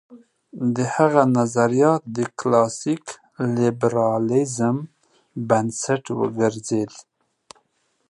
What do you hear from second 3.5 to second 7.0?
لېبرالېزم بنسټ وګرځېد.